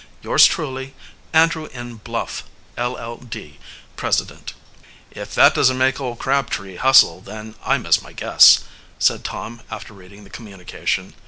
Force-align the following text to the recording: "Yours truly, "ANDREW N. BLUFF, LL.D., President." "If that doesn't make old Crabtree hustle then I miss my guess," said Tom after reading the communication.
"Yours 0.23 0.47
truly, 0.47 0.95
"ANDREW 1.31 1.67
N. 1.73 1.97
BLUFF, 2.03 2.43
LL.D., 2.75 3.59
President." 3.95 4.55
"If 5.11 5.35
that 5.35 5.53
doesn't 5.53 5.77
make 5.77 6.01
old 6.01 6.17
Crabtree 6.17 6.77
hustle 6.77 7.21
then 7.21 7.53
I 7.63 7.77
miss 7.77 8.01
my 8.01 8.11
guess," 8.11 8.61
said 8.97 9.23
Tom 9.23 9.61
after 9.69 9.93
reading 9.93 10.23
the 10.23 10.31
communication. 10.31 11.13